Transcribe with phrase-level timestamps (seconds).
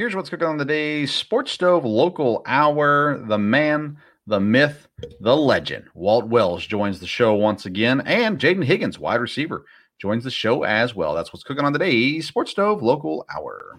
[0.00, 3.22] Here's what's cooking on the day Sports Stove Local Hour.
[3.28, 4.88] The man, the myth,
[5.20, 5.88] the legend.
[5.92, 9.66] Walt Wells joins the show once again, and Jayden Higgins, wide receiver,
[10.00, 11.14] joins the show as well.
[11.14, 13.78] That's what's cooking on the day Sports Stove Local Hour.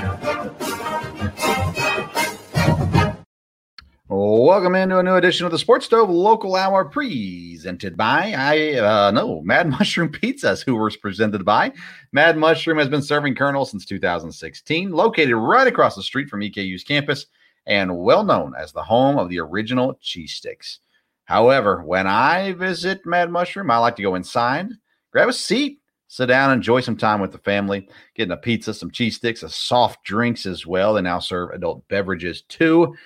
[4.51, 9.09] Welcome into a new edition of the Sports Stove Local Hour, presented by I uh,
[9.11, 11.71] no Mad Mushroom Pizzas, who was presented by
[12.11, 16.83] Mad Mushroom has been serving Colonel since 2016, located right across the street from EKU's
[16.83, 17.27] campus,
[17.65, 20.79] and well known as the home of the original cheese sticks.
[21.23, 24.67] However, when I visit Mad Mushroom, I like to go inside,
[25.13, 28.91] grab a seat, sit down, enjoy some time with the family, getting a pizza, some
[28.91, 30.95] cheese sticks, a soft drinks as well.
[30.95, 32.97] They now serve adult beverages too.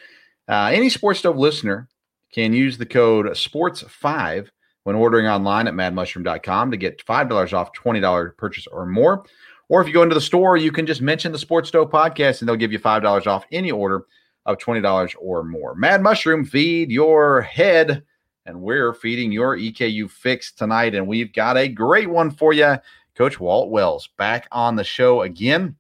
[0.48, 1.88] Uh, any Sports Stove listener
[2.32, 4.50] can use the code SPORTS5
[4.84, 9.26] when ordering online at madmushroom.com to get $5 off $20 purchase or more.
[9.68, 12.40] Or if you go into the store, you can just mention the Sports Stove podcast
[12.40, 14.06] and they'll give you $5 off any order
[14.46, 15.74] of $20 or more.
[15.76, 18.04] Mad Mushroom, feed your head.
[18.46, 20.94] And we're feeding your EKU fix tonight.
[20.94, 22.76] And we've got a great one for you.
[23.16, 25.78] Coach Walt Wells back on the show again.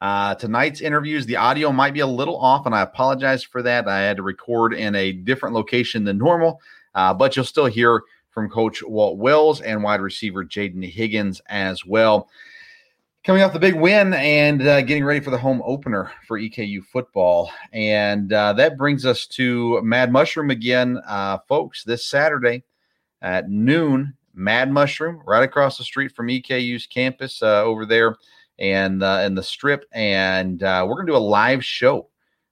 [0.00, 3.88] Uh, tonight's interviews, the audio might be a little off, and I apologize for that.
[3.88, 6.60] I had to record in a different location than normal,
[6.94, 11.84] uh, but you'll still hear from Coach Walt Wells and wide receiver Jayden Higgins as
[11.84, 12.28] well.
[13.24, 16.84] Coming off the big win and uh, getting ready for the home opener for EKU
[16.84, 17.50] football.
[17.72, 22.62] And uh, that brings us to Mad Mushroom again, uh, folks, this Saturday
[23.20, 24.14] at noon.
[24.32, 28.14] Mad Mushroom, right across the street from EKU's campus uh, over there
[28.58, 32.08] and uh, and the strip, and uh, we're gonna do a live show,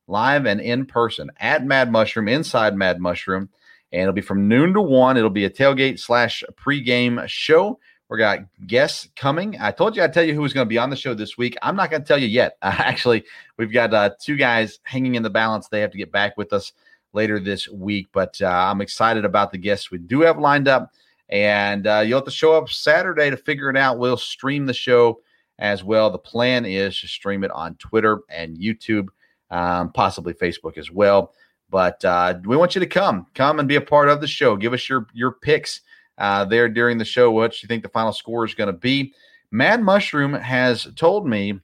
[0.07, 3.49] live and in person at Mad Mushroom inside Mad Mushroom,
[3.93, 5.17] and it'll be from noon to one.
[5.17, 7.79] It'll be a tailgate slash pregame show.
[8.09, 9.57] We got guests coming.
[9.61, 11.37] I told you I'd tell you who was going to be on the show this
[11.37, 11.57] week.
[11.61, 12.57] I'm not going to tell you yet.
[12.63, 13.25] Uh, actually,
[13.57, 15.69] we've got uh, two guys hanging in the balance.
[15.69, 16.73] They have to get back with us
[17.13, 20.93] later this week, but uh, I'm excited about the guests we do have lined up.
[21.29, 23.99] And uh, you'll have to show up Saturday to figure it out.
[23.99, 25.19] We'll stream the show
[25.59, 26.11] as well.
[26.11, 29.09] The plan is to stream it on Twitter and YouTube,
[29.51, 31.33] um, possibly Facebook as well.
[31.71, 34.57] But uh, we want you to come, come and be a part of the show.
[34.57, 35.81] Give us your your picks
[36.19, 37.31] uh, there during the show.
[37.31, 39.13] What you think the final score is going to be?
[39.51, 41.61] Mad Mushroom has told me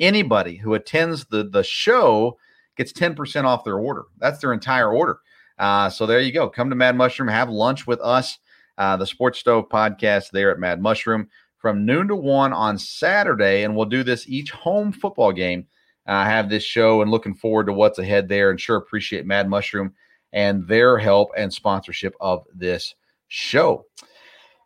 [0.00, 2.36] anybody who attends the the show
[2.76, 4.04] gets ten percent off their order.
[4.18, 5.20] That's their entire order.
[5.58, 6.48] Uh, so there you go.
[6.48, 8.38] Come to Mad Mushroom, have lunch with us.
[8.78, 11.28] Uh, the Sports Stove podcast there at Mad Mushroom
[11.62, 15.66] from noon to one on Saturday, and we'll do this each home football game.
[16.06, 19.48] I have this show and looking forward to what's ahead there, and sure appreciate Mad
[19.48, 19.94] Mushroom
[20.32, 22.96] and their help and sponsorship of this
[23.28, 23.86] show.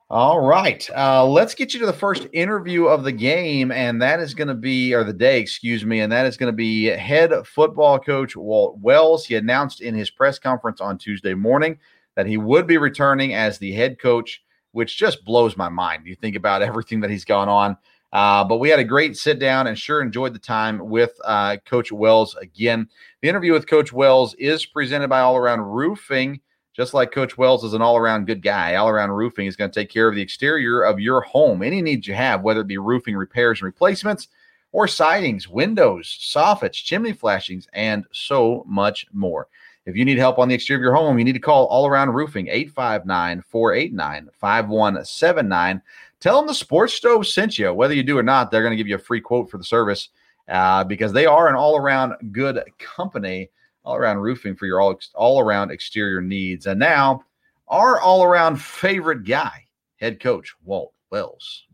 [0.08, 4.20] All right, uh, let's get you to the first interview of the game, and that
[4.20, 6.84] is going to be, or the day, excuse me, and that is going to be
[6.84, 9.26] head football coach Walt Wells.
[9.26, 11.78] He announced in his press conference on Tuesday morning
[12.14, 14.42] that he would be returning as the head coach
[14.76, 16.06] which just blows my mind.
[16.06, 17.78] You think about everything that he's gone on.
[18.12, 21.56] Uh, but we had a great sit down and sure enjoyed the time with uh,
[21.64, 22.86] Coach Wells again.
[23.22, 26.40] The interview with Coach Wells is presented by All Around Roofing.
[26.74, 29.70] Just like Coach Wells is an all around good guy, All Around Roofing is going
[29.70, 31.62] to take care of the exterior of your home.
[31.62, 34.28] Any needs you have, whether it be roofing repairs and replacements,
[34.72, 39.48] or sidings, windows, soffits, chimney flashings, and so much more.
[39.86, 41.86] If you need help on the exterior of your home, you need to call All
[41.86, 45.82] Around Roofing 859 489 5179.
[46.18, 47.72] Tell them the sports stove sent you.
[47.72, 49.64] Whether you do or not, they're going to give you a free quote for the
[49.64, 50.08] service
[50.48, 53.48] uh, because they are an all around good company,
[53.84, 56.66] all around roofing for your all, all around exterior needs.
[56.66, 57.24] And now,
[57.68, 59.66] our all around favorite guy,
[60.00, 61.64] head coach Walt Wells.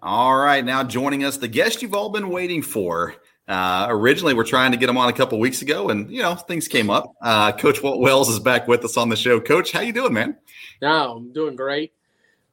[0.00, 4.44] All right, now joining us, the guest you've all been waiting for Uh, originally, we're
[4.44, 7.14] trying to get him on a couple weeks ago, and you know things came up.
[7.20, 9.40] Uh, Coach Walt Wells is back with us on the show.
[9.40, 10.36] Coach, how you doing, man?
[10.80, 11.92] No, I'm doing great.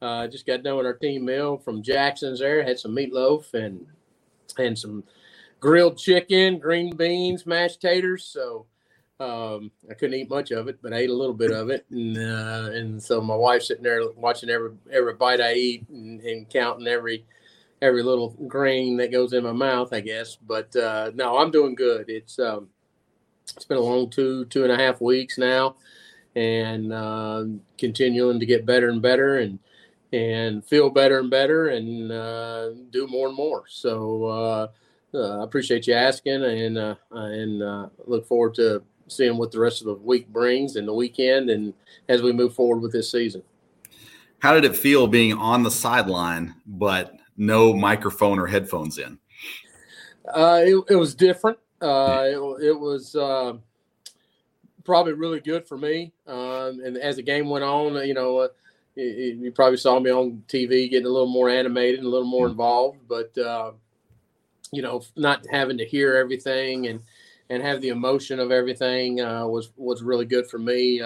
[0.02, 2.40] Uh, just got done with our team meal from Jackson's.
[2.40, 3.86] There had some meatloaf and
[4.58, 5.04] and some
[5.62, 8.26] grilled chicken, green beans, mashed taters.
[8.26, 8.66] So
[9.22, 11.86] um, I couldn't eat much of it, but I ate a little bit of it,
[11.92, 16.20] and uh, and so my wife's sitting there watching every every bite I eat and,
[16.22, 17.26] and counting every
[17.82, 20.36] every little grain that goes in my mouth, I guess.
[20.36, 22.10] But uh, no, I'm doing good.
[22.10, 22.70] It's um,
[23.56, 25.76] it's been a long two two and a half weeks now,
[26.36, 27.46] and uh,
[27.78, 29.60] continuing to get better and better, and
[30.14, 33.64] and feel better and better, and uh, do more and more.
[33.68, 34.68] So uh,
[35.14, 39.82] uh, I appreciate you asking, and uh, and look forward to seeing what the rest
[39.82, 41.74] of the week brings and the weekend, and
[42.08, 43.44] as we move forward with this season.
[44.40, 49.18] How did it feel being on the sideline, but no microphone or headphones in?
[50.28, 51.58] Uh, it, it, was different.
[51.82, 53.54] Uh, it, it, was uh,
[54.84, 56.14] probably really good for me.
[56.28, 58.48] Um, and as the game went on, you know, uh,
[58.96, 62.28] you, you, probably saw me on TV getting a little more animated and a little
[62.28, 63.00] more involved.
[63.08, 63.72] But uh,
[64.72, 67.02] you know, not having to hear everything and
[67.50, 71.02] and have the emotion of everything uh, was was really good for me.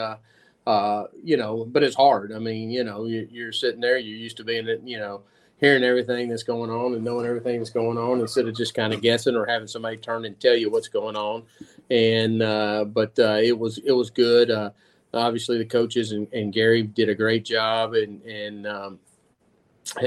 [1.24, 2.34] you know, but it's hard.
[2.34, 5.22] I mean, you know, you, you're sitting there, you're used to being, it, you know
[5.66, 8.94] hearing everything that's going on and knowing everything that's going on instead of just kind
[8.94, 11.42] of guessing or having somebody turn and tell you what's going on.
[11.90, 14.52] And uh, but uh, it was it was good.
[14.52, 14.70] Uh,
[15.12, 19.00] obviously, the coaches and, and, Gary did a great job, and and um,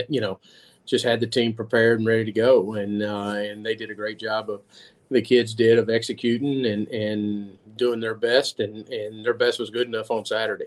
[0.09, 0.39] you know
[0.87, 3.95] just had the team prepared and ready to go, and uh, and they did a
[3.95, 4.63] great job of
[5.11, 9.71] the kids did of executing and and doing their best, and and their best was
[9.71, 10.67] good enough on Saturday.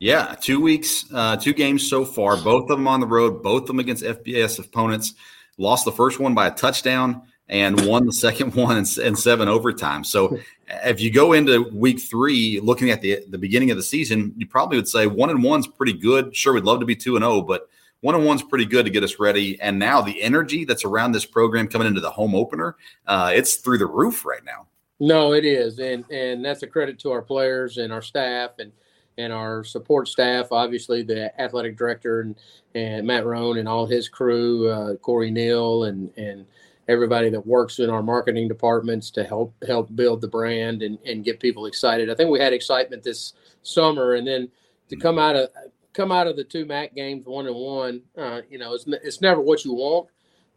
[0.00, 3.62] Yeah, two weeks, uh, two games so far, both of them on the road, both
[3.62, 5.12] of them against FBS opponents.
[5.58, 7.20] Lost the first one by a touchdown
[7.50, 10.02] and won the second one in, seven overtime.
[10.02, 10.38] So
[10.68, 14.46] if you go into week three looking at the the beginning of the season, you
[14.46, 16.34] probably would say one and one's pretty good.
[16.34, 17.68] Sure, we'd love to be two and oh, but
[18.00, 19.60] one and one's pretty good to get us ready.
[19.60, 22.76] And now the energy that's around this program coming into the home opener,
[23.06, 24.66] uh, it's through the roof right now.
[24.98, 28.72] No, it is, and and that's a credit to our players and our staff and
[29.20, 32.36] and our support staff, obviously the athletic director and,
[32.74, 36.46] and Matt Roan and all his crew, uh, Corey Neal and and
[36.88, 41.24] everybody that works in our marketing departments to help help build the brand and, and
[41.24, 42.10] get people excited.
[42.10, 44.48] I think we had excitement this summer, and then
[44.88, 45.50] to come out of
[45.92, 49.20] come out of the two MAC games one and one, uh, you know, it's it's
[49.20, 50.08] never what you want.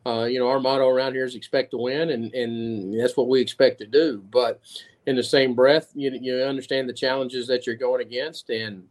[0.05, 3.29] Uh, you know, our motto around here is expect to win, and and that's what
[3.29, 4.23] we expect to do.
[4.31, 4.61] But
[5.05, 8.83] in the same breath, you you understand the challenges that you're going against, and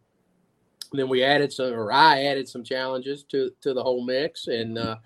[0.92, 4.78] then we added some, or I added some challenges to to the whole mix, and
[4.78, 4.96] uh,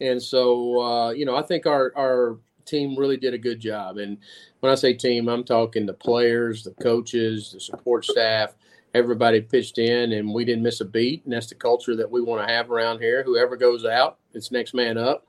[0.00, 3.98] and so uh, you know I think our our team really did a good job.
[3.98, 4.16] And
[4.60, 8.54] when I say team, I'm talking the players, the coaches, the support staff.
[8.94, 11.24] Everybody pitched in, and we didn't miss a beat.
[11.24, 13.22] And that's the culture that we want to have around here.
[13.22, 15.26] Whoever goes out, it's next man up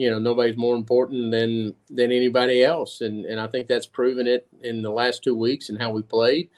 [0.00, 3.02] you know nobody's more important than than anybody else.
[3.02, 6.02] And and i think that's proven it in the last two weeks and how we
[6.02, 6.48] played.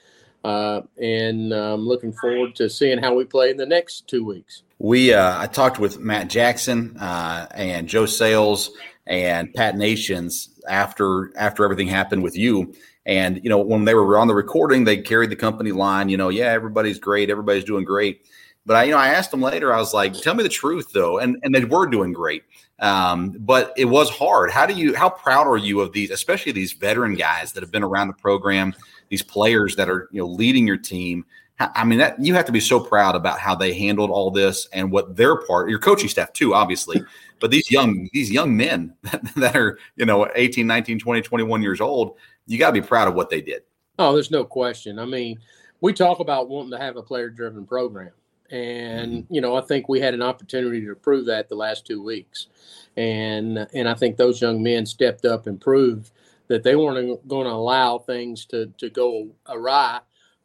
[0.45, 4.25] Uh, and i'm um, looking forward to seeing how we play in the next two
[4.25, 4.63] weeks.
[4.79, 8.71] We uh, i talked with matt jackson uh, and joe sales
[9.05, 12.73] and pat nations after after everything happened with you.
[13.05, 16.15] And you know when they were on the recording they carried the company line you
[16.15, 17.29] know yeah everybody's great.
[17.29, 18.25] Everybody's doing great.
[18.65, 19.73] But I, you know, I asked them later.
[19.73, 22.43] I was like, "Tell me the truth, though," and and they were doing great.
[22.83, 24.51] Um, but it was hard.
[24.51, 24.93] How do you?
[24.93, 28.13] How proud are you of these, especially these veteran guys that have been around the
[28.13, 28.75] program?
[29.07, 31.25] These players that are you know leading your team.
[31.59, 34.67] I mean, that you have to be so proud about how they handled all this
[34.73, 37.01] and what their part, your coaching staff too, obviously,
[37.39, 41.61] but these young, these young men that, that are, you know, 18, 19, 20, 21
[41.61, 43.61] years old, you got to be proud of what they did.
[43.99, 44.97] Oh, there's no question.
[44.97, 45.37] I mean,
[45.79, 48.11] we talk about wanting to have a player driven program.
[48.53, 49.33] And, mm-hmm.
[49.33, 52.47] you know, I think we had an opportunity to prove that the last two weeks
[52.95, 56.11] and and I think those young men stepped up and proved
[56.47, 59.99] that they weren't going to allow things to to go awry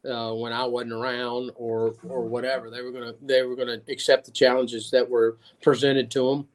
[0.09, 2.69] uh, when I wasn't around or or whatever.
[2.69, 6.47] They were gonna they were gonna accept the challenges that were presented to them,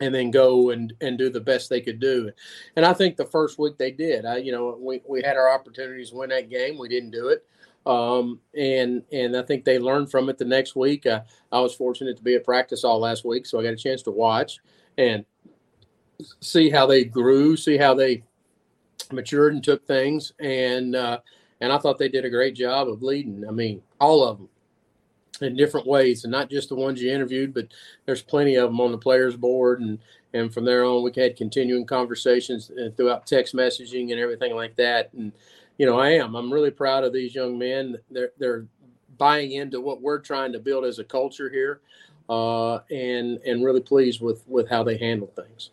[0.00, 2.30] and then go and and do the best they could do.
[2.76, 4.26] And I think the first week they did.
[4.26, 6.78] I you know we we had our opportunities to win that game.
[6.78, 7.46] We didn't do it.
[7.86, 11.06] Um, and and I think they learned from it the next week.
[11.06, 11.20] Uh,
[11.52, 14.02] I was fortunate to be at practice all last week, so I got a chance
[14.02, 14.58] to watch
[14.96, 15.24] and
[16.40, 18.22] see how they grew, see how they
[19.12, 20.32] matured and took things.
[20.40, 21.18] And uh,
[21.60, 23.44] and I thought they did a great job of leading.
[23.46, 24.48] I mean, all of them.
[25.40, 27.68] in different ways, and not just the ones you interviewed, but
[28.06, 29.98] there's plenty of them on the players board, and
[30.32, 34.74] and from there on, we had continuing conversations uh, throughout text messaging and everything like
[34.76, 35.12] that.
[35.14, 35.32] And
[35.78, 36.34] you know, I am.
[36.34, 37.96] I'm really proud of these young men.
[38.10, 38.66] They're they're
[39.18, 41.80] buying into what we're trying to build as a culture here,
[42.28, 45.70] uh, and and really pleased with with how they handle things.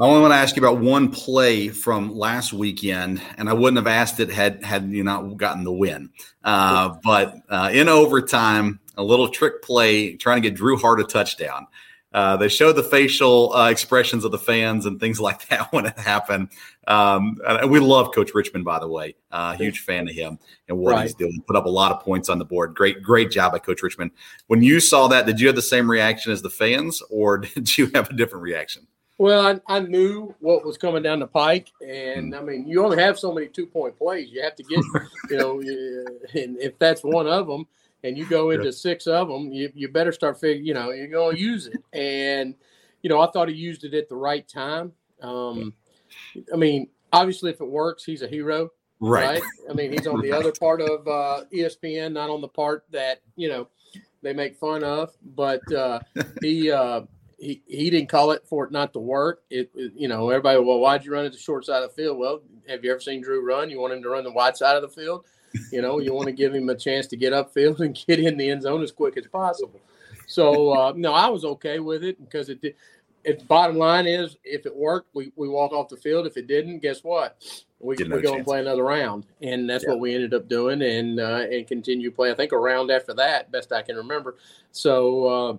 [0.00, 3.78] I only want to ask you about one play from last weekend, and I wouldn't
[3.78, 6.10] have asked it had had you not gotten the win.
[6.44, 11.04] Uh, but uh, in overtime, a little trick play trying to get Drew Hart a
[11.04, 11.66] touchdown.
[12.12, 15.86] Uh, they showed the facial uh, expressions of the fans and things like that when
[15.86, 16.48] it happened.
[16.86, 19.14] Um, and we love Coach Richmond, by the way.
[19.30, 20.38] Uh, huge fan of him
[20.68, 21.02] and what right.
[21.02, 21.42] he's doing.
[21.46, 22.74] Put up a lot of points on the board.
[22.74, 24.10] Great, great job by Coach Richmond.
[24.46, 27.76] When you saw that, did you have the same reaction as the fans, or did
[27.76, 28.86] you have a different reaction?
[29.18, 33.02] Well, I, I knew what was coming down the pike, and I mean, you only
[33.02, 34.30] have so many two point plays.
[34.30, 34.78] You have to get,
[35.28, 35.60] you know,
[36.40, 37.66] and if that's one of them,
[38.04, 38.70] and you go into yeah.
[38.70, 41.82] six of them, you, you better start figuring, you know, you're going to use it.
[41.92, 42.54] And,
[43.02, 44.92] you know, I thought he used it at the right time.
[45.22, 45.74] Um,
[46.52, 48.70] I mean, obviously, if it works, he's a hero.
[49.00, 49.40] Right.
[49.40, 49.42] right?
[49.70, 53.22] I mean, he's on the other part of uh, ESPN, not on the part that,
[53.36, 53.68] you know,
[54.22, 55.12] they make fun of.
[55.22, 56.00] But uh,
[56.40, 57.02] he, uh,
[57.38, 59.42] he he didn't call it for it not to work.
[59.48, 60.58] It, it, you know everybody.
[60.58, 62.18] Well, why'd you run at the short side of the field?
[62.18, 63.70] Well, have you ever seen Drew run?
[63.70, 65.24] You want him to run the wide side of the field.
[65.72, 68.36] You know, you want to give him a chance to get upfield and get in
[68.36, 69.80] the end zone as quick as possible.
[70.26, 72.74] So uh, no, I was okay with it because it did.
[73.24, 76.26] It, bottom line is, if it worked, we, we walk off the field.
[76.26, 77.36] If it didn't, guess what?
[77.80, 78.36] We, we go chance.
[78.36, 79.90] and play another round, and that's yeah.
[79.90, 82.30] what we ended up doing, and uh, and continue play.
[82.30, 84.36] I think a round after that, best I can remember.
[84.72, 85.56] So uh,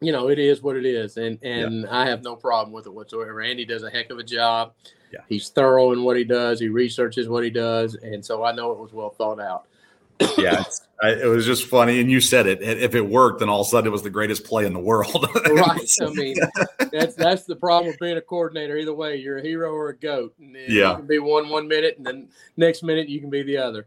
[0.00, 1.88] you know, it is what it is, and and yeah.
[1.90, 3.40] I have no problem with it whatsoever.
[3.40, 4.74] Andy does a heck of a job.
[5.14, 5.24] Yeah.
[5.28, 6.58] He's thorough in what he does.
[6.58, 9.66] He researches what he does, and so I know it was well thought out.
[10.38, 10.64] yeah,
[11.02, 12.62] it was just funny, and you said it.
[12.62, 14.80] If it worked, then all of a sudden it was the greatest play in the
[14.80, 15.26] world.
[15.50, 15.90] right.
[16.02, 16.36] I mean,
[16.92, 18.76] that's that's the problem with being a coordinator.
[18.76, 20.34] Either way, you're a hero or a goat.
[20.38, 23.58] yeah, you can be one one minute, and then next minute you can be the
[23.58, 23.86] other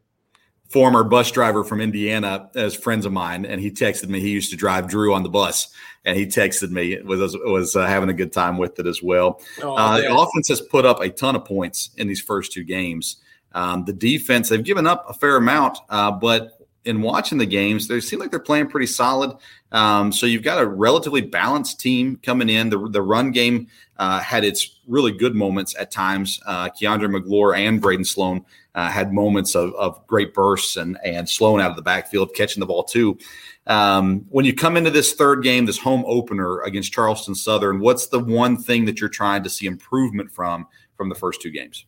[0.69, 4.19] former bus driver from Indiana as friends of mine, and he texted me.
[4.19, 5.69] He used to drive Drew on the bus,
[6.05, 9.41] and he texted me was was uh, having a good time with it as well.
[9.61, 12.63] Oh, uh, the offense has put up a ton of points in these first two
[12.63, 13.17] games.
[13.53, 16.56] Um, the defense they've given up a fair amount, uh, but
[16.87, 19.37] in watching the games, they seem like they're playing pretty solid.
[19.71, 22.69] Um, so you've got a relatively balanced team coming in.
[22.69, 23.67] The, the run game
[23.97, 26.39] uh, had its really good moments at times.
[26.45, 31.27] Uh, Keandre McGlure and Braden Sloan uh, had moments of, of, great bursts and and
[31.27, 33.17] Sloan out of the backfield catching the ball too.
[33.65, 38.07] Um, when you come into this third game, this home opener against Charleston Southern, what's
[38.07, 41.85] the one thing that you're trying to see improvement from from the first two games?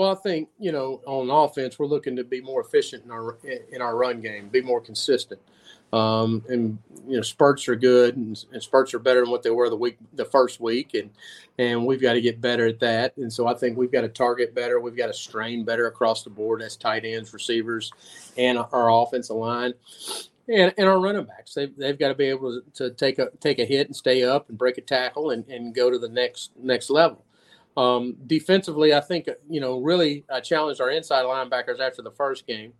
[0.00, 3.36] Well, I think you know on offense we're looking to be more efficient in our
[3.70, 5.42] in our run game, be more consistent.
[5.92, 9.50] Um, and you know spurts are good, and, and, spurts are better than what they
[9.50, 11.10] were the week the first week, and
[11.58, 13.14] and we've got to get better at that.
[13.18, 16.24] And so I think we've got to target better, we've got to strain better across
[16.24, 17.92] the board as tight ends, receivers,
[18.38, 19.74] and our offensive line.
[20.48, 23.28] And, and our running backs, they've, they've got to be able to, to take a
[23.40, 26.08] take a hit and stay up and break a tackle and, and go to the
[26.08, 27.22] next next level.
[27.76, 32.46] Um, defensively, I think you know really I challenged our inside linebackers after the first
[32.46, 32.72] game,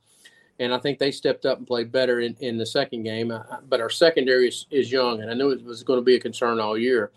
[0.59, 3.31] and I think they stepped up and played better in, in the second game.
[3.31, 6.17] Uh, but our secondary is, is young, and I knew it was going to be
[6.17, 7.13] a concern all year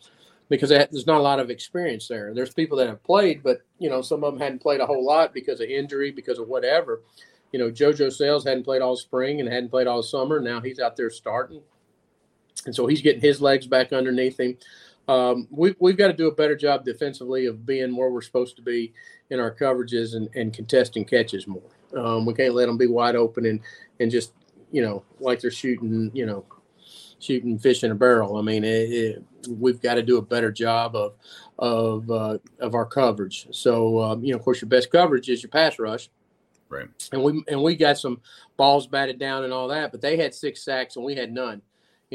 [0.49, 2.33] because there's not a lot of experience there.
[2.33, 5.05] There's people that have played, but you know some of them hadn't played a whole
[5.05, 7.01] lot because of injury, because of whatever.
[7.51, 10.39] You know, JoJo Sales hadn't played all spring and hadn't played all summer.
[10.39, 11.61] Now he's out there starting,
[12.67, 14.57] and so he's getting his legs back underneath him
[15.07, 18.55] um, we, we've got to do a better job defensively of being where we're supposed
[18.55, 18.93] to be
[19.29, 21.61] in our coverages and, and contesting catches more.
[21.97, 23.59] Um, we can't let them be wide open and,
[23.99, 24.33] and just,
[24.71, 26.45] you know, like they're shooting, you know,
[27.19, 28.37] shooting fish in a barrel.
[28.37, 31.13] I mean, it, it, we've got to do a better job of
[31.59, 33.47] of uh, of our coverage.
[33.51, 36.09] So, um, you know, of course, your best coverage is your pass rush.
[36.69, 36.87] Right.
[37.11, 38.21] And we and we got some
[38.57, 41.61] balls batted down and all that, but they had six sacks and we had none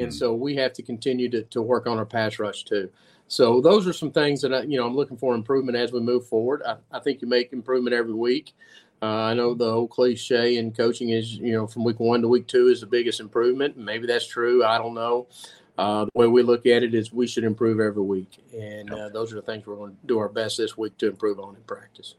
[0.00, 0.18] and mm-hmm.
[0.18, 2.90] so we have to continue to, to work on our pass rush too.
[3.28, 6.00] So those are some things that I, you know I'm looking for improvement as we
[6.00, 6.62] move forward.
[6.66, 8.54] I, I think you make improvement every week.
[9.00, 12.28] Uh, I know the old cliche in coaching is you know from week one to
[12.28, 13.76] week two is the biggest improvement.
[13.76, 14.64] Maybe that's true.
[14.64, 15.28] I don't know.
[15.76, 19.08] Uh, the way we look at it is we should improve every week, and uh,
[19.10, 21.54] those are the things we're going to do our best this week to improve on
[21.54, 22.14] in practice.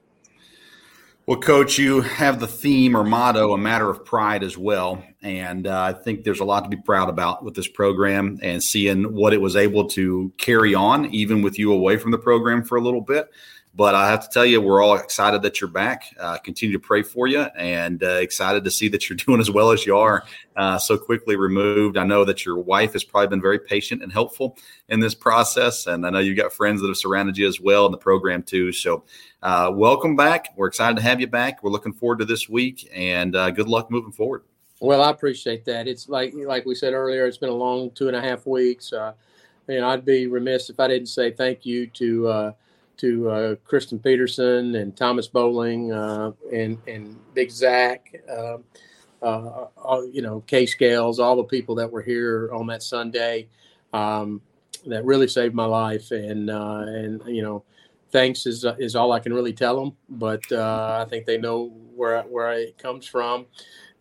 [1.30, 5.04] Well, Coach, you have the theme or motto, a matter of pride as well.
[5.22, 8.64] And uh, I think there's a lot to be proud about with this program and
[8.64, 12.64] seeing what it was able to carry on, even with you away from the program
[12.64, 13.30] for a little bit.
[13.80, 16.14] But I have to tell you, we're all excited that you're back.
[16.20, 19.50] Uh, continue to pray for you and uh, excited to see that you're doing as
[19.50, 20.26] well as you are
[20.58, 21.96] uh, so quickly removed.
[21.96, 24.58] I know that your wife has probably been very patient and helpful
[24.90, 25.88] in this process.
[25.88, 28.44] And I know you've got friends that have surrounded you as well in the program,
[28.44, 28.74] too.
[28.74, 29.06] So,
[29.42, 30.50] uh, welcome back.
[30.58, 31.64] We're excited to have you back.
[31.64, 34.44] We're looking forward to this week and uh, good luck moving forward.
[34.82, 35.88] Well, I appreciate that.
[35.88, 38.92] It's like like we said earlier, it's been a long two and a half weeks.
[38.92, 39.14] Uh,
[39.70, 42.52] you know, I'd be remiss if I didn't say thank you to uh,
[43.00, 48.64] to uh, Kristen Peterson and Thomas Bowling uh, and and Big Zach, um,
[49.22, 53.48] uh, all, you know, K Scales, all the people that were here on that Sunday
[53.94, 54.42] um,
[54.86, 56.12] that really saved my life.
[56.12, 57.64] And uh, and you know,
[58.12, 59.96] thanks is is all I can really tell them.
[60.10, 63.46] But I think they know where where it comes from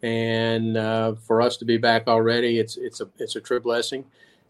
[0.02, 4.05] and uh, for us to be back already, it's it's a it's a true blessing,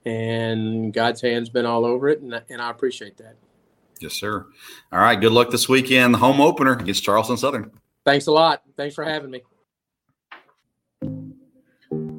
[0.04, 3.36] and God's hand's been all over it, and, and I appreciate that.
[4.00, 4.46] Yes, sir.
[4.92, 5.20] All right.
[5.20, 6.14] Good luck this weekend.
[6.14, 7.70] The home opener against Charleston Southern.
[8.04, 8.62] Thanks a lot.
[8.76, 9.42] Thanks for having me.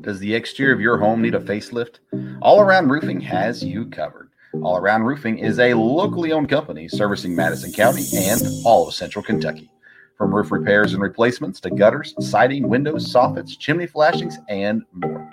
[0.02, 2.00] Does the exterior of your home need a facelift?
[2.42, 4.30] All Around Roofing has you covered.
[4.64, 9.24] All Around Roofing is a locally owned company servicing Madison County and all of Central
[9.24, 9.70] Kentucky.
[10.18, 15.30] From roof repairs and replacements to gutters, siding, windows, soffits, chimney flashings, and more.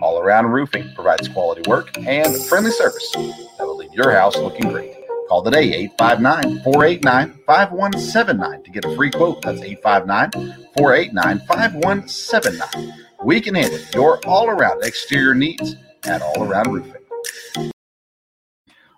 [0.00, 4.70] All Around Roofing provides quality work and friendly service that will leave your house looking
[4.70, 4.99] great.
[5.30, 9.40] Call today 859 489 5179 to get a free quote.
[9.42, 10.32] That's 859
[10.76, 13.04] 489 5179.
[13.22, 17.70] We can handle your all around exterior needs at All Around Roofing.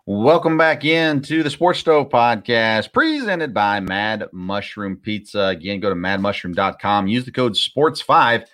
[0.06, 5.48] Welcome back into the Sports Stove podcast presented by Mad Mushroom Pizza.
[5.48, 8.46] Again, go to madmushroom.com, use the code SPORTS5,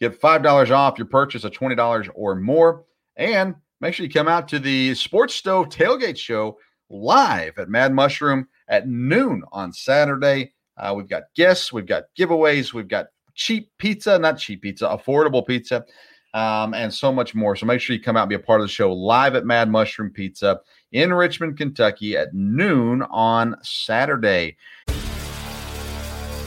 [0.00, 2.86] get $5 off your purchase of $20 or more.
[3.14, 6.56] And make sure you come out to the Sports Stove Tailgate Show
[6.90, 10.52] live at Mad Mushroom at noon on Saturday.
[10.76, 15.46] Uh, we've got guests, we've got giveaways, we've got cheap pizza, not cheap pizza, affordable
[15.46, 15.84] pizza,
[16.34, 17.56] um, and so much more.
[17.56, 19.46] So make sure you come out and be a part of the show live at
[19.46, 20.60] Mad Mushroom Pizza
[20.92, 24.56] in Richmond, Kentucky at noon on Saturday.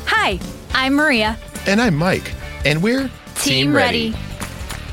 [0.06, 0.40] Hi,
[0.74, 1.38] I'm Maria.
[1.66, 2.34] And I'm Mike.
[2.66, 4.12] And we're Team, Team ready.
[4.12, 4.24] ready.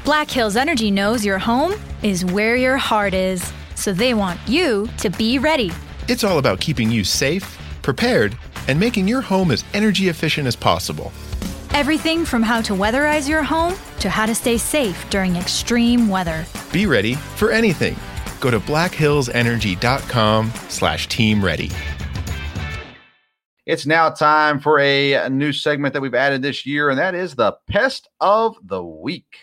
[0.04, 4.88] Black Hills Energy knows your home is where your heart is, so they want you
[4.98, 5.70] to be ready.
[6.08, 8.36] It's all about keeping you safe, prepared,
[8.66, 11.12] and making your home as energy efficient as possible.
[11.70, 16.44] Everything from how to weatherize your home to how to stay safe during extreme weather.
[16.72, 17.96] Be ready for anything
[18.40, 21.70] go to blackhillsenergy.com slash team ready.
[23.64, 27.16] It's now time for a, a new segment that we've added this year, and that
[27.16, 29.38] is the Pest of the Week.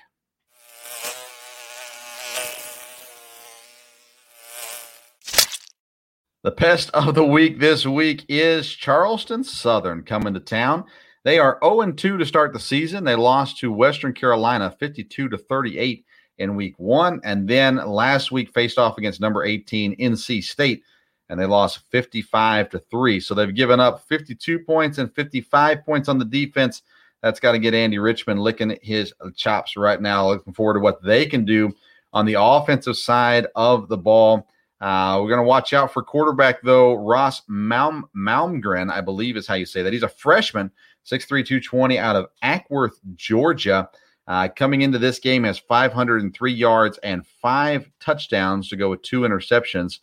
[6.44, 10.84] The pest of the week this week is Charleston Southern coming to town.
[11.24, 13.06] They are 0 2 to start the season.
[13.06, 16.04] They lost to Western Carolina 52 to 38
[16.40, 17.22] in week one.
[17.24, 20.84] And then last week faced off against number 18 NC State,
[21.30, 23.22] and they lost 55 to 3.
[23.22, 26.82] So they've given up 52 points and 55 points on the defense.
[27.22, 30.28] That's got to get Andy Richmond licking his chops right now.
[30.28, 31.74] Looking forward to what they can do
[32.12, 34.50] on the offensive side of the ball.
[34.84, 36.96] Uh, we're going to watch out for quarterback, though.
[36.96, 39.93] Ross Malm- Malmgren, I believe is how you say that.
[39.93, 40.69] He's a freshman,
[41.06, 43.89] 6'3, 220 out of Acworth, Georgia.
[44.28, 49.22] Uh, coming into this game has 503 yards and five touchdowns to go with two
[49.22, 50.00] interceptions.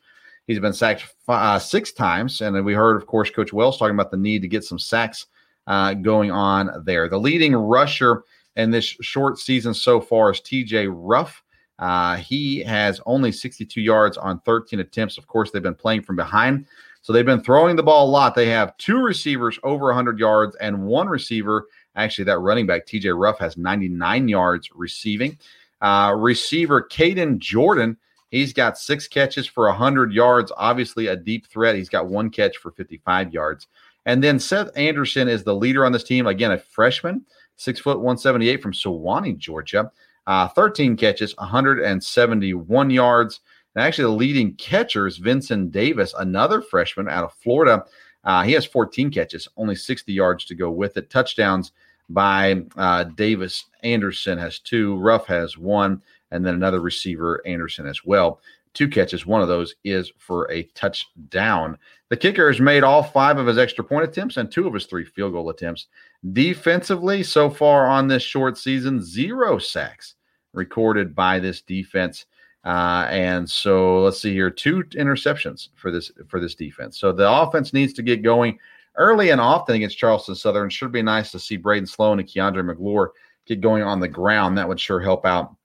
[0.47, 4.11] He's been sacked uh, six times, and we heard, of course, Coach Wells talking about
[4.11, 5.27] the need to get some sacks
[5.67, 7.07] uh, going on there.
[7.07, 8.25] The leading rusher
[8.57, 10.87] in this short season so far is T.J.
[10.87, 11.43] Ruff.
[11.81, 15.19] Uh, he has only 62 yards on 13 attempts.
[15.19, 16.67] Of course, they've been playing from behind,
[17.03, 18.37] so they've been throwing the ball a lot.
[18.37, 21.67] They have two receivers over 100 yards and one receiver
[21.97, 25.39] Actually, that running back, TJ Ruff, has 99 yards receiving.
[25.81, 27.97] Uh, receiver Caden Jordan,
[28.31, 30.53] he's got six catches for 100 yards.
[30.57, 31.75] Obviously, a deep threat.
[31.75, 33.67] He's got one catch for 55 yards.
[34.07, 36.27] And then Seth Anderson is the leader on this team.
[36.27, 37.25] Again, a freshman,
[37.57, 39.91] six foot 178 from Suwanee, Georgia.
[40.31, 43.41] Uh, 13 catches, 171 yards.
[43.75, 47.85] And actually, the leading catcher is Vincent Davis, another freshman out of Florida.
[48.23, 51.11] Uh, he has 14 catches, only 60 yards to go with it.
[51.11, 51.73] Touchdowns
[52.11, 53.65] by uh, Davis.
[53.83, 54.97] Anderson has two.
[54.99, 56.01] Ruff has one.
[56.31, 58.41] And then another receiver, Anderson, as well.
[58.73, 59.27] Two catches.
[59.27, 61.77] One of those is for a touchdown.
[62.09, 64.87] The kicker has made all five of his extra point attempts and two of his
[64.87, 65.89] three field goal attempts.
[66.33, 70.15] Defensively, so far on this short season, zero sacks
[70.53, 72.27] recorded by this defense.
[72.65, 76.99] Uh, and so let's see here, two interceptions for this for this defense.
[76.99, 78.59] So the offense needs to get going
[78.97, 80.69] early and often against Charleston Southern.
[80.69, 83.09] Should be nice to see Braden Sloan and Keandre McGlure
[83.47, 84.59] get going on the ground.
[84.59, 85.57] That would sure help out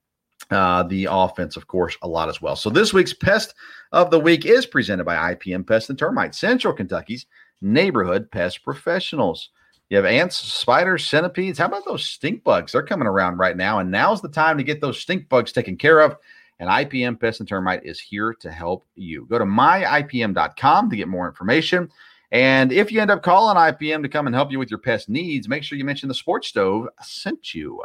[0.52, 2.56] uh, the offense, of course, a lot as well.
[2.56, 3.56] So this week's pest
[3.92, 7.26] of the week is presented by IPM Pest and Termite, Central Kentucky's
[7.62, 9.50] neighborhood pest professionals.
[9.90, 11.60] You have ants, spiders, centipedes.
[11.60, 12.72] How about those stink bugs?
[12.72, 15.78] They're coming around right now, and now's the time to get those stink bugs taken
[15.78, 16.18] care of.
[16.60, 19.26] And IPM Pest and Termite is here to help you.
[19.30, 21.90] Go to myipm.com to get more information.
[22.32, 25.08] And if you end up calling IPM to come and help you with your pest
[25.08, 27.84] needs, make sure you mention the sports stove sent you.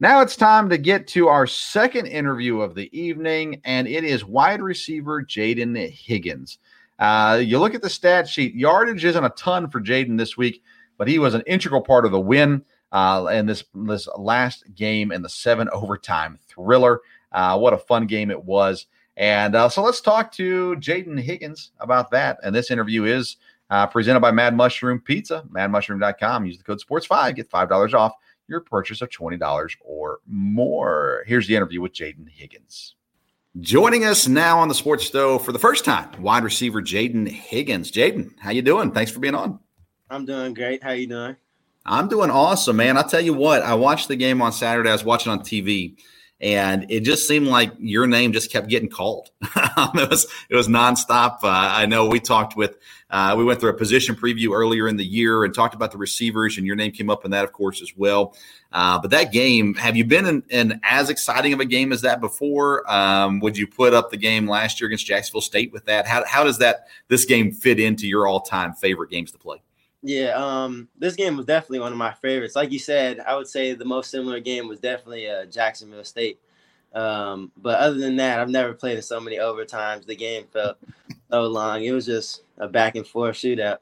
[0.00, 4.24] Now it's time to get to our second interview of the evening, and it is
[4.24, 6.58] wide receiver Jayden Higgins.
[6.98, 10.62] Uh, you look at the stat sheet, yardage isn't a ton for Jayden this week,
[10.96, 15.12] but he was an integral part of the win uh, in this, this last game
[15.12, 17.00] in the seven overtime thriller.
[17.32, 18.86] Uh, what a fun game it was.
[19.16, 22.38] And uh, so let's talk to Jayden Higgins about that.
[22.42, 23.36] And this interview is
[23.70, 26.46] uh, presented by Mad Mushroom Pizza, madmushroom.com.
[26.46, 28.12] Use the code SPORTS5, get $5 off
[28.48, 31.24] your purchase of $20 or more.
[31.26, 32.94] Here's the interview with Jayden Higgins.
[33.60, 37.90] Joining us now on the Sports Stove for the first time, wide receiver Jayden Higgins.
[37.90, 38.90] Jayden, how you doing?
[38.90, 39.60] Thanks for being on.
[40.10, 40.82] I'm doing great.
[40.82, 41.36] How you doing?
[41.86, 42.96] I'm doing awesome, man.
[42.96, 44.88] I'll tell you what, I watched the game on Saturday.
[44.88, 45.96] I was watching on TV
[46.44, 49.30] and it just seemed like your name just kept getting called.
[49.42, 51.36] it was it was nonstop.
[51.42, 52.76] Uh, I know we talked with
[53.08, 55.98] uh, we went through a position preview earlier in the year and talked about the
[55.98, 58.36] receivers, and your name came up in that, of course, as well.
[58.72, 62.02] Uh, but that game, have you been in, in, as exciting of a game as
[62.02, 62.90] that before?
[62.92, 66.06] Um, would you put up the game last year against Jacksonville State with that?
[66.06, 69.62] How how does that this game fit into your all time favorite games to play?
[70.04, 72.56] Yeah, um, this game was definitely one of my favorites.
[72.56, 76.40] Like you said, I would say the most similar game was definitely uh, Jacksonville State.
[76.94, 80.06] Um, but other than that, I've never played in so many overtimes.
[80.06, 80.78] The game felt
[81.30, 81.84] so long.
[81.84, 83.78] It was just a back and forth shootout.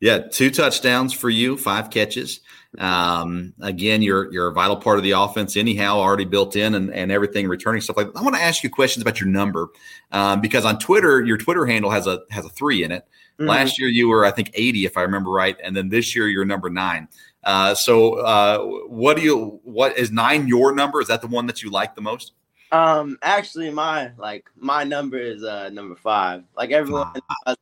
[0.00, 2.40] Yeah, two touchdowns for you, five catches.
[2.78, 6.92] Um, again, you're you're a vital part of the offense, anyhow, already built in and,
[6.92, 8.18] and everything, returning stuff like that.
[8.18, 9.70] I want to ask you questions about your number
[10.12, 13.08] um, because on Twitter, your Twitter handle has a has a three in it.
[13.38, 13.48] Mm-hmm.
[13.48, 16.26] Last year you were, I think, 80, if I remember right, and then this year
[16.26, 17.08] you're number nine.
[17.44, 18.58] Uh, so, uh,
[18.88, 19.60] what do you?
[19.64, 21.00] What is nine your number?
[21.00, 22.32] Is that the one that you like the most?
[22.70, 26.44] Um, actually, my like my number is uh number five.
[26.56, 27.12] Like everyone,
[27.46, 27.54] uh,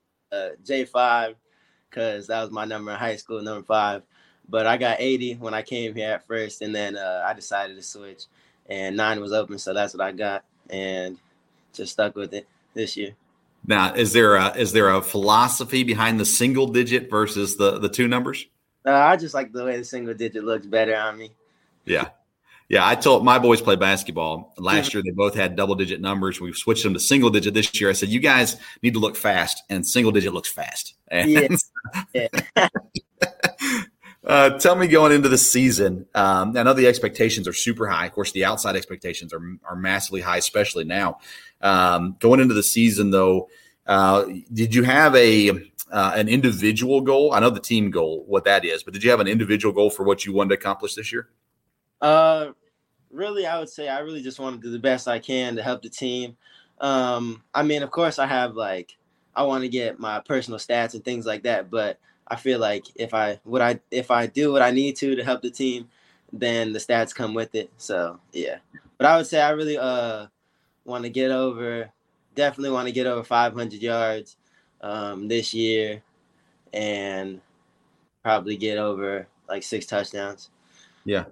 [0.64, 1.36] J five,
[1.88, 4.02] because that was my number in high school, number five.
[4.48, 7.76] But I got 80 when I came here at first, and then uh, I decided
[7.76, 8.24] to switch,
[8.68, 11.18] and nine was open, so that's what I got, and
[11.72, 13.14] just stuck with it this year.
[13.66, 17.88] Now, is there a is there a philosophy behind the single digit versus the the
[17.88, 18.46] two numbers?
[18.84, 21.32] Uh, I just like the way the single digit looks better on me.
[21.84, 22.10] Yeah.
[22.68, 24.52] Yeah, I told my boys play basketball.
[24.58, 26.40] Last year they both had double digit numbers.
[26.40, 27.90] We've switched them to single digit this year.
[27.90, 30.94] I said, you guys need to look fast, and single digit looks fast.
[31.06, 31.58] And
[32.12, 32.28] yeah.
[34.26, 36.06] uh, tell me going into the season.
[36.14, 38.06] Um, I know the expectations are super high.
[38.06, 41.18] Of course, the outside expectations are, are massively high, especially now.
[41.60, 43.48] Um, going into the season, though,
[43.86, 45.50] uh, did you have a
[45.92, 47.32] uh, an individual goal?
[47.32, 49.90] I know the team goal, what that is, but did you have an individual goal
[49.90, 51.28] for what you wanted to accomplish this year?
[52.00, 52.52] Uh,
[53.10, 55.62] really, I would say I really just want to do the best I can to
[55.62, 56.36] help the team.
[56.80, 58.96] Um, I mean, of course, I have like
[59.34, 62.86] I want to get my personal stats and things like that, but I feel like
[62.96, 65.88] if I would I if I do what I need to to help the team,
[66.32, 67.70] then the stats come with it.
[67.78, 68.58] So yeah,
[68.98, 70.26] but I would say I really uh
[70.84, 71.90] want to get over,
[72.34, 74.36] definitely want to get over 500 yards
[74.80, 76.02] um, this year,
[76.72, 77.40] and
[78.22, 80.50] probably get over like six touchdowns.
[81.04, 81.24] Yeah,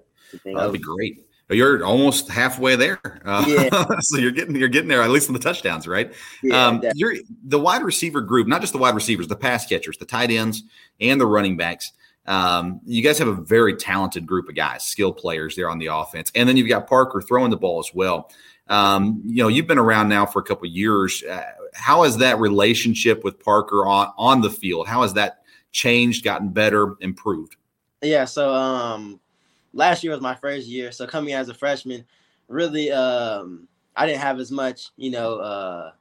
[0.45, 1.27] that'd be great.
[1.51, 3.01] You're almost halfway there.
[3.25, 3.85] Uh, yeah.
[4.01, 6.13] so you're getting you're getting there at least in the touchdowns, right?
[6.43, 9.99] Yeah, um, you're the wide receiver group, not just the wide receivers, the pass catchers,
[9.99, 10.63] the tight ends,
[11.01, 11.93] and the running backs.
[12.27, 15.87] Um, you guys have a very talented group of guys, skilled players there on the
[15.87, 18.31] offense, and then you've got Parker throwing the ball as well.
[18.69, 21.23] Um, you know, you've been around now for a couple years.
[21.23, 21.43] Uh,
[21.75, 24.89] how has that relationship with Parker on on the field?
[24.89, 25.43] How has that
[25.73, 27.57] changed, gotten better, improved?
[28.01, 28.25] Yeah.
[28.25, 29.21] So um,
[29.75, 30.93] last year was my first year.
[30.93, 32.05] So coming as a freshman,
[32.49, 35.93] really, um, I didn't have as much, you know, uh,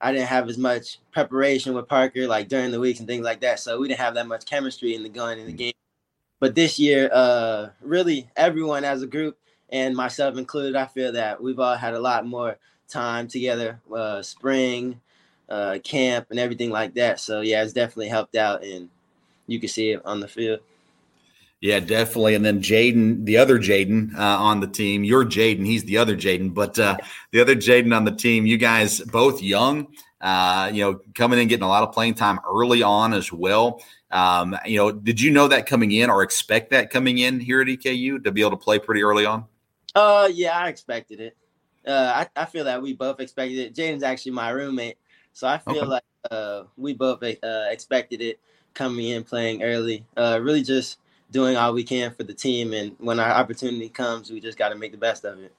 [0.00, 3.40] I didn't have as much preparation with Parker like during the weeks and things like
[3.40, 3.60] that.
[3.60, 5.72] So we didn't have that much chemistry in the gun in the game.
[6.38, 9.38] But this year, uh, really, everyone as a group
[9.70, 14.22] and myself included, I feel that we've all had a lot more time together, uh,
[14.22, 15.00] spring,
[15.48, 17.20] uh, camp, and everything like that.
[17.20, 18.90] So yeah, it's definitely helped out, and
[19.46, 20.60] you can see it on the field.
[21.60, 22.34] Yeah, definitely.
[22.34, 26.14] And then Jaden, the other Jaden uh, on the team, you're Jaden, he's the other
[26.16, 26.98] Jaden, but uh,
[27.30, 29.88] the other Jaden on the team, you guys both young,
[30.20, 33.80] uh, you know, coming in, getting a lot of playing time early on as well.
[34.10, 37.62] Um, you know, did you know that coming in or expect that coming in here
[37.62, 39.46] at EKU to be able to play pretty early on?
[39.94, 41.36] Uh, yeah, I expected it.
[41.86, 43.74] Uh, I, I feel that we both expected it.
[43.74, 44.98] Jaden's actually my roommate,
[45.32, 45.86] so I feel okay.
[45.86, 48.40] like uh, we both uh, expected it
[48.74, 50.04] coming in, playing early.
[50.16, 50.98] Uh, really just
[51.30, 54.70] doing all we can for the team, and when our opportunity comes, we just got
[54.70, 55.52] to make the best of it.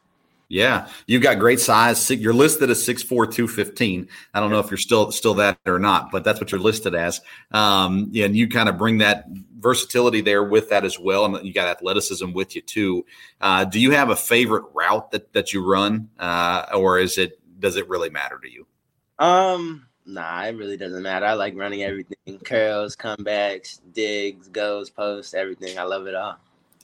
[0.50, 2.10] Yeah, you've got great size.
[2.10, 4.08] You're listed as 6'4", 215.
[4.34, 6.96] I don't know if you're still still that or not, but that's what you're listed
[6.96, 7.20] as.
[7.52, 9.26] Um, and you kind of bring that
[9.60, 13.06] versatility there with that as well, and you got athleticism with you too.
[13.42, 17.40] Uh, do you have a favorite route that that you run, uh, or is it
[17.60, 18.66] does it really matter to you?
[19.20, 21.26] Um, nah, it really doesn't matter.
[21.26, 25.78] I like running everything: curls, comebacks, digs, goes, posts, everything.
[25.78, 26.38] I love it all.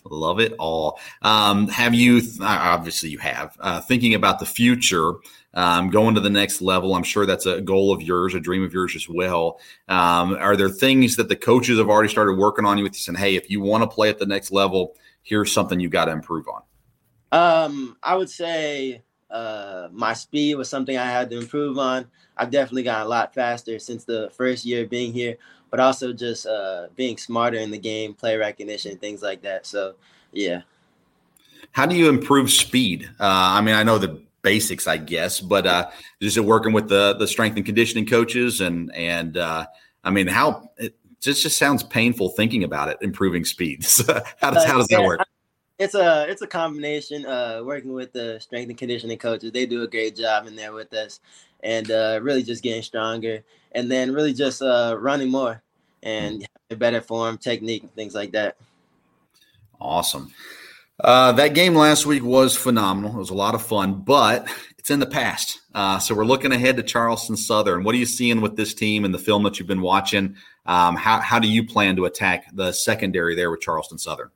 [0.09, 0.99] Love it all.
[1.21, 5.13] Um, have you, obviously, you have, uh, thinking about the future,
[5.53, 6.93] um, going to the next level?
[6.93, 9.59] I'm sure that's a goal of yours, a dream of yours as well.
[9.88, 12.99] Um, are there things that the coaches have already started working on you with you
[12.99, 16.05] saying, hey, if you want to play at the next level, here's something you got
[16.05, 16.63] to improve on?
[17.31, 22.05] Um, I would say uh, my speed was something I had to improve on.
[22.37, 25.37] I've definitely gotten a lot faster since the first year being here
[25.73, 29.65] but also just uh, being smarter in the game, play recognition, things like that.
[29.65, 29.95] So,
[30.31, 30.61] yeah.
[31.71, 33.09] How do you improve speed?
[33.19, 33.25] Uh,
[33.57, 35.89] I mean, I know the basics, I guess, but uh,
[36.21, 39.65] just working with the the strength and conditioning coaches, and and uh,
[40.03, 42.97] I mean, how it just just sounds painful thinking about it.
[43.01, 43.83] Improving speed.
[44.37, 45.21] how does how does that work?
[45.83, 47.25] It's a it's a combination.
[47.25, 50.71] Uh, working with the strength and conditioning coaches, they do a great job in there
[50.71, 51.19] with us,
[51.61, 53.43] and uh, really just getting stronger,
[53.73, 55.61] and then really just uh, running more
[56.01, 58.55] and a better form, technique, things like that.
[59.79, 60.33] Awesome.
[61.03, 63.15] Uh, that game last week was phenomenal.
[63.15, 65.59] It was a lot of fun, but it's in the past.
[65.75, 67.83] Uh, so we're looking ahead to Charleston Southern.
[67.83, 70.35] What are you seeing with this team and the film that you've been watching?
[70.65, 74.29] Um, how, how do you plan to attack the secondary there with Charleston Southern?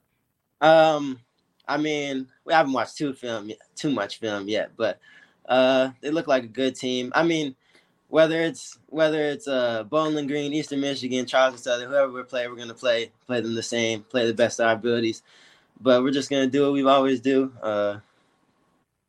[0.59, 1.19] Um,
[1.67, 4.99] I mean, we haven't watched too film too much film yet, but
[5.47, 7.11] uh, they look like a good team.
[7.15, 7.55] I mean,
[8.09, 12.55] whether it's whether it's uh Bowling Green, Eastern Michigan, Charleston Southern, whoever we play, we're
[12.55, 15.23] gonna play play them the same, play the best of our abilities.
[15.79, 17.51] But we're just gonna do what we've always do.
[17.61, 17.99] Uh,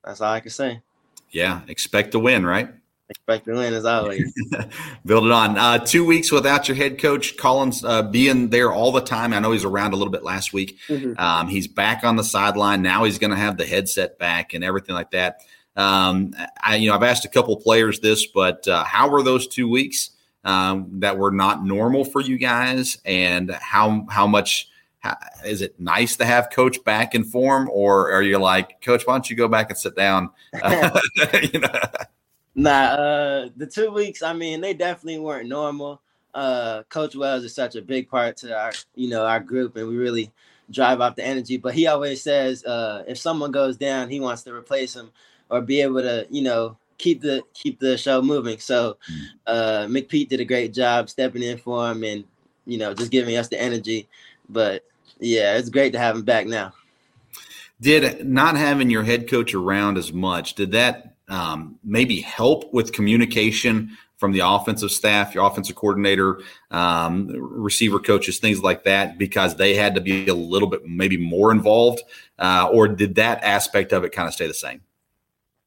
[0.05, 0.83] that's all I can say.
[1.31, 2.71] Yeah, expect to win, right?
[3.11, 4.33] Expect to win as always.
[5.07, 5.57] Build it on.
[5.57, 9.33] Uh, two weeks without your head coach Collins uh, being there all the time.
[9.33, 10.79] I know he's around a little bit last week.
[10.89, 11.19] Mm-hmm.
[11.19, 13.05] Um, he's back on the sideline now.
[13.05, 15.41] He's going to have the headset back and everything like that.
[15.75, 19.47] Um, I, you know, I've asked a couple players this, but uh, how were those
[19.47, 20.11] two weeks
[20.45, 24.69] um, that were not normal for you guys, and how how much
[24.99, 25.17] how,
[25.47, 29.15] is it nice to have Coach back in form, or are you like, Coach, why
[29.15, 30.31] don't you go back and sit down?
[31.53, 31.69] you know?
[32.55, 34.23] Nah, uh, the two weeks.
[34.23, 36.01] I mean, they definitely weren't normal.
[36.35, 39.89] Uh, Coach Wells is such a big part to our, you know, our group, and
[39.89, 40.31] we really
[40.71, 41.57] drive off the energy.
[41.57, 45.11] But he always says, uh, if someone goes down, he wants to replace him
[45.51, 48.59] or be able to, you know, keep the keep the show moving.
[48.59, 49.27] So mm.
[49.47, 52.25] uh McPete did a great job stepping in for him and,
[52.67, 54.09] you know, just giving us the energy.
[54.49, 54.85] But
[55.21, 56.73] yeah, it's great to have him back now.
[57.81, 62.93] Did not having your head coach around as much, did that um, maybe help with
[62.93, 66.41] communication from the offensive staff, your offensive coordinator,
[66.73, 71.17] um, receiver coaches, things like that, because they had to be a little bit maybe
[71.17, 72.03] more involved?
[72.39, 74.81] Uh, or did that aspect of it kind of stay the same?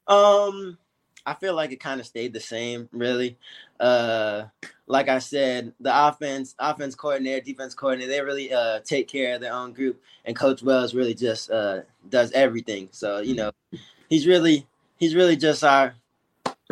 [0.08, 0.78] Um,
[1.26, 3.38] I feel like it kind of stayed the same, really.
[3.80, 4.44] Uh,
[4.86, 9.42] like I said, the offense, offense coordinator, defense coordinator, they really uh, take care of
[9.42, 12.90] their own group, and Coach Wells really just uh, does everything.
[12.92, 13.52] So you know,
[14.10, 14.68] he's really
[15.02, 15.96] he's really just our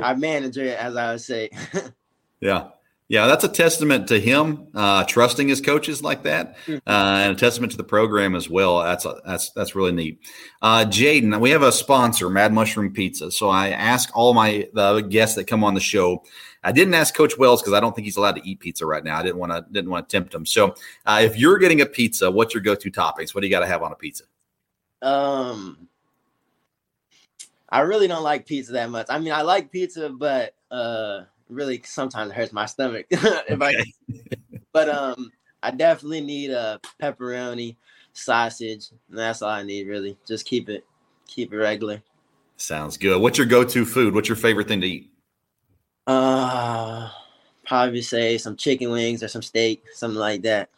[0.01, 1.49] our manager, as I would say.
[2.39, 2.69] yeah.
[3.09, 6.75] Yeah, that's a testament to him uh, trusting his coaches like that, mm-hmm.
[6.87, 8.83] uh, and a testament to the program as well.
[8.83, 10.19] That's a, that's that's really neat.
[10.61, 13.31] Uh, Jayden, we have a sponsor, Mad Mushroom Pizza.
[13.31, 16.23] So I ask all my the guests that come on the show.
[16.63, 19.03] I didn't ask Coach Wells because I don't think he's allowed to eat pizza right
[19.03, 19.17] now.
[19.17, 20.45] I didn't want to didn't want to tempt him.
[20.45, 20.75] So
[21.07, 23.33] uh, if you're getting a pizza, what's your go to toppings?
[23.33, 24.25] What do you got to have on a pizza?
[25.01, 25.88] Um,
[27.71, 29.07] I really don't like pizza that much.
[29.09, 33.83] I mean, I like pizza, but uh really sometimes it hurts my stomach if I
[34.73, 37.75] but um I definitely need a pepperoni,
[38.13, 40.17] sausage, and that's all I need really.
[40.27, 40.85] Just keep it
[41.27, 42.01] keep it regular.
[42.57, 43.21] Sounds good.
[43.21, 44.13] What's your go-to food?
[44.13, 45.11] What's your favorite thing to eat?
[46.07, 47.09] Uh
[47.65, 50.69] probably say some chicken wings or some steak, something like that.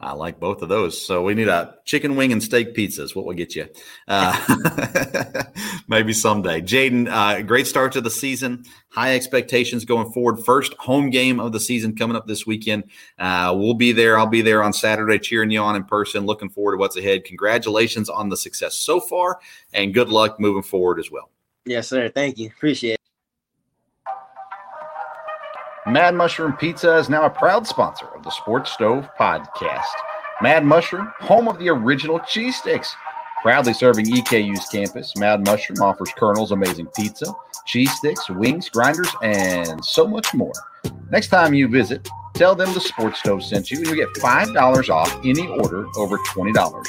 [0.00, 1.04] I like both of those.
[1.04, 3.14] So we need a chicken wing and steak pizzas.
[3.14, 3.68] What will get you?
[4.08, 4.34] Uh,
[5.88, 6.62] maybe someday.
[6.62, 8.64] Jayden, uh, great start to the season.
[8.88, 10.42] High expectations going forward.
[10.44, 12.84] First home game of the season coming up this weekend.
[13.18, 14.18] Uh, we'll be there.
[14.18, 16.24] I'll be there on Saturday cheering you on in person.
[16.24, 17.24] Looking forward to what's ahead.
[17.24, 19.38] Congratulations on the success so far
[19.74, 21.30] and good luck moving forward as well.
[21.66, 22.08] Yes, sir.
[22.08, 22.46] Thank you.
[22.48, 22.99] Appreciate it.
[25.90, 29.90] Mad Mushroom Pizza is now a proud sponsor of the Sports Stove podcast.
[30.40, 32.94] Mad Mushroom, home of the original cheese sticks.
[33.42, 37.26] Proudly serving EKU's campus, Mad Mushroom offers Colonel's amazing pizza,
[37.66, 40.52] cheese sticks, wings, grinders, and so much more.
[41.10, 44.90] Next time you visit, tell them the Sports Stove sent you, and you get $5
[44.90, 46.84] off any order over $20.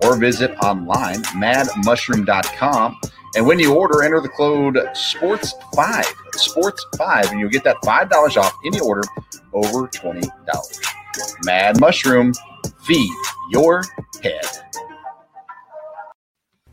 [0.00, 3.00] Or visit online, madmushroom.com
[3.36, 8.54] and when you order, enter the code SPORTS5, SPORTS5, and you'll get that $5 off
[8.64, 9.02] any order
[9.52, 10.28] over $20.
[11.44, 12.32] Mad Mushroom,
[12.84, 13.12] feed
[13.50, 13.84] your
[14.22, 14.44] head.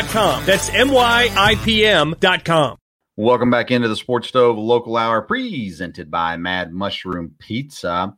[0.00, 0.46] myipm.com.
[0.46, 2.76] That's M-Y-I-P-M.com.
[3.16, 8.14] Welcome back into the Sports Stove Local Hour presented by Mad Mushroom Pizza.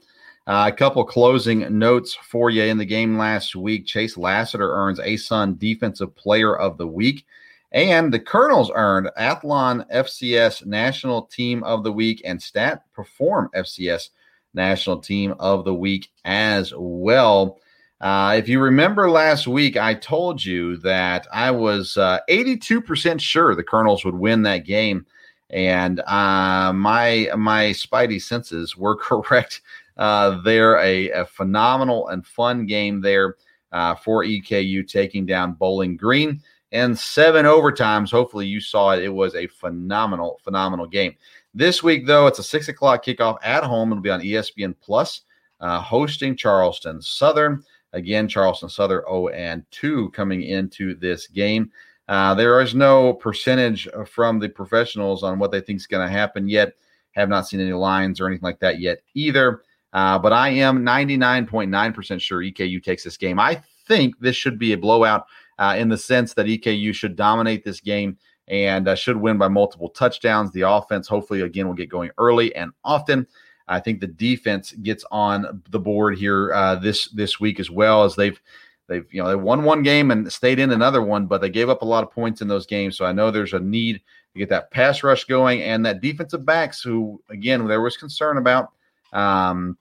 [0.46, 3.86] Uh, a couple closing notes for you in the game last week.
[3.86, 7.26] Chase Lassiter earns ASUN Defensive Player of the Week.
[7.72, 14.10] And the Colonels earned Athlon FCS National Team of the Week and Stat Perform FCS
[14.52, 17.58] National Team of the Week as well.
[18.02, 23.54] Uh, if you remember last week, I told you that I was uh, 82% sure
[23.54, 25.06] the Colonels would win that game,
[25.50, 29.60] and uh, my my spidey senses were correct.
[29.96, 33.36] Uh, they're a, a, phenomenal and fun game there
[33.70, 38.10] uh, for EKU taking down Bowling Green and seven overtimes.
[38.10, 39.04] Hopefully, you saw it.
[39.04, 41.14] It was a phenomenal, phenomenal game.
[41.54, 43.92] This week, though, it's a six o'clock kickoff at home.
[43.92, 45.20] It'll be on ESPN Plus,
[45.60, 47.62] uh, hosting Charleston Southern.
[47.92, 51.70] Again, Charleston Southern 0 and 2 coming into this game.
[52.08, 56.12] Uh, there is no percentage from the professionals on what they think is going to
[56.12, 56.74] happen yet.
[57.12, 59.62] Have not seen any lines or anything like that yet either.
[59.92, 63.38] Uh, but I am 99.9% sure EKU takes this game.
[63.38, 65.26] I think this should be a blowout
[65.58, 68.16] uh, in the sense that EKU should dominate this game
[68.48, 70.50] and uh, should win by multiple touchdowns.
[70.52, 73.26] The offense, hopefully, again, will get going early and often.
[73.68, 78.04] I think the defense gets on the board here uh, this this week as well
[78.04, 78.40] as they've
[78.88, 81.68] they've you know they won one game and stayed in another one, but they gave
[81.68, 82.96] up a lot of points in those games.
[82.96, 84.00] So I know there's a need
[84.32, 88.38] to get that pass rush going and that defensive backs who again there was concern
[88.38, 88.72] about.
[89.12, 89.76] Um,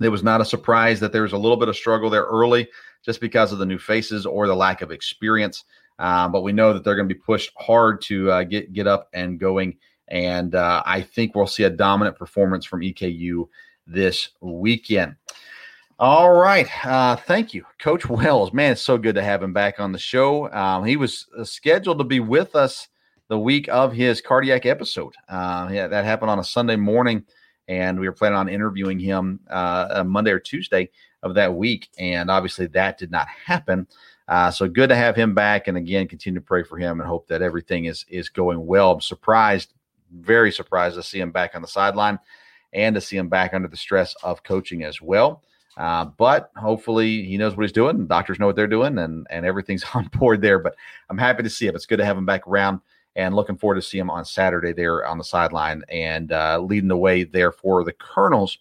[0.00, 2.68] it was not a surprise that there was a little bit of struggle there early
[3.04, 5.64] just because of the new faces or the lack of experience.
[5.98, 8.86] Uh, but we know that they're going to be pushed hard to uh, get get
[8.86, 9.76] up and going
[10.08, 13.48] and uh, I think we'll see a dominant performance from EKU
[13.86, 15.16] this weekend.
[16.00, 16.68] All right.
[16.86, 18.52] Uh, thank you, Coach Wells.
[18.52, 20.50] Man, it's so good to have him back on the show.
[20.52, 22.88] Um, he was uh, scheduled to be with us
[23.28, 25.14] the week of his cardiac episode.
[25.28, 27.24] Uh, yeah, that happened on a Sunday morning,
[27.66, 30.88] and we were planning on interviewing him uh, Monday or Tuesday
[31.22, 31.88] of that week.
[31.98, 33.86] And obviously, that did not happen.
[34.28, 37.08] Uh, so good to have him back, and again, continue to pray for him and
[37.08, 38.92] hope that everything is is going well.
[38.92, 39.72] I'm surprised
[40.12, 42.18] very surprised to see him back on the sideline
[42.72, 45.42] and to see him back under the stress of coaching as well.
[45.76, 48.06] Uh, but hopefully he knows what he's doing.
[48.06, 50.58] Doctors know what they're doing, and and everything's on board there.
[50.58, 50.74] But
[51.08, 51.76] I'm happy to see him.
[51.76, 52.80] It's good to have him back around,
[53.14, 56.88] and looking forward to see him on Saturday there on the sideline and uh, leading
[56.88, 58.58] the way there for the Colonels.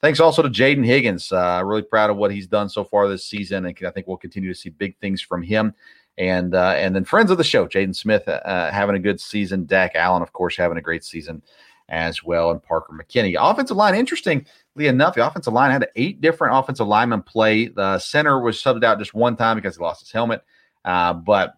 [0.00, 1.30] Thanks also to Jayden Higgins.
[1.30, 4.16] Uh, really proud of what he's done so far this season, and I think we'll
[4.16, 5.74] continue to see big things from him
[6.20, 9.18] and uh, and then friends of the show, Jaden Smith uh, uh, having a good
[9.18, 11.42] season, Dak Allen, of course, having a great season
[11.88, 13.36] as well, and Parker McKinney.
[13.40, 14.44] Offensive line, interestingly
[14.76, 17.68] enough, the offensive line had eight different offensive linemen play.
[17.68, 20.44] The center was subbed out just one time because he lost his helmet,
[20.84, 21.54] uh, but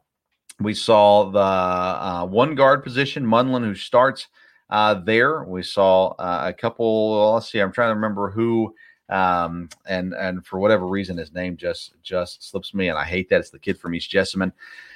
[0.60, 4.28] we saw the uh, one guard position, Munlin, who starts
[4.70, 5.42] uh, there.
[5.42, 7.32] We saw a couple.
[7.34, 8.76] Let's see, I'm trying to remember who
[9.12, 13.28] um, and and for whatever reason, his name just just slips me, and I hate
[13.28, 13.40] that.
[13.40, 14.52] It's the kid from East Jessamine.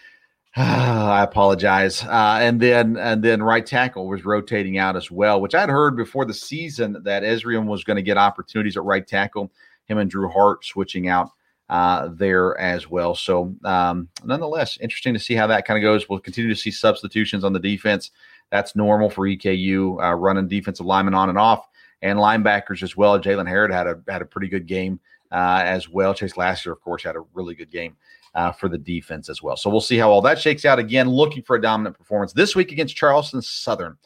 [0.57, 2.03] I apologize.
[2.03, 5.97] Uh, and then and then right tackle was rotating out as well, which I'd heard
[5.97, 9.53] before the season that Esrian was going to get opportunities at right tackle.
[9.85, 11.31] Him and Drew Hart switching out
[11.69, 13.15] uh, there as well.
[13.15, 16.09] So, um, nonetheless, interesting to see how that kind of goes.
[16.09, 18.11] We'll continue to see substitutions on the defense.
[18.51, 21.67] That's normal for EKU uh, running defensive linemen on and off,
[22.03, 23.19] and linebackers as well.
[23.19, 25.01] Jalen Harrod had a had a pretty good game
[25.33, 26.15] uh, as well.
[26.15, 27.97] Chase Lassiter, of course, had a really good game.
[28.35, 29.57] Uh, for the defense as well.
[29.57, 30.79] So we'll see how all that shakes out.
[30.79, 33.97] Again, looking for a dominant performance this week against Charleston Southern.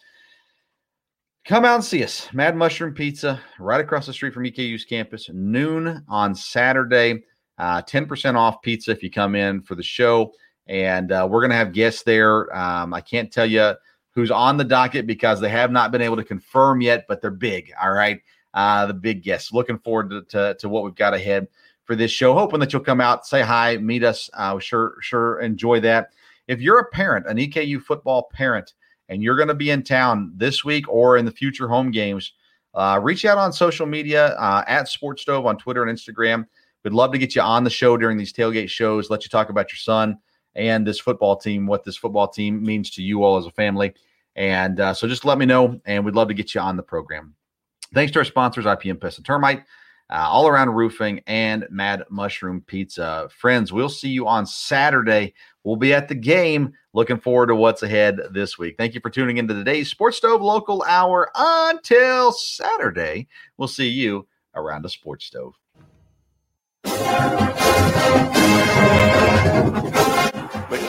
[1.44, 2.28] Come out and see us.
[2.32, 7.24] Mad Mushroom Pizza, right across the street from EKU's campus, noon on Saturday.
[7.58, 10.32] Uh, 10% off pizza if you come in for the show.
[10.68, 12.54] And uh, we're going to have guests there.
[12.56, 13.74] Um, I can't tell you
[14.12, 17.30] who's on the docket because they have not been able to confirm yet, but they're
[17.30, 17.72] big.
[17.80, 18.20] All right.
[18.52, 19.52] Uh, the big guests.
[19.52, 21.46] Looking forward to, to, to, what we've got ahead
[21.84, 22.34] for this show.
[22.34, 24.28] Hoping that you'll come out, say hi, meet us.
[24.34, 26.10] Uh, sure, sure, enjoy that.
[26.48, 28.74] If you're a parent, an EKU football parent,
[29.08, 32.32] and you're going to be in town this week or in the future home games,
[32.74, 36.46] uh, reach out on social media uh, at Sports Stove on Twitter and Instagram.
[36.82, 39.48] We'd love to get you on the show during these tailgate shows, let you talk
[39.48, 40.18] about your son
[40.60, 43.94] and this football team, what this football team means to you all as a family.
[44.36, 46.82] And uh, so just let me know, and we'd love to get you on the
[46.82, 47.34] program.
[47.94, 49.64] Thanks to our sponsors, IPM Pest and Termite,
[50.10, 53.28] uh, All Around Roofing, and Mad Mushroom Pizza.
[53.34, 55.32] Friends, we'll see you on Saturday.
[55.64, 56.74] We'll be at the game.
[56.92, 58.76] Looking forward to what's ahead this week.
[58.76, 61.30] Thank you for tuning into today's Sports Stove Local Hour.
[61.34, 65.54] Until Saturday, we'll see you around a Sports Stove.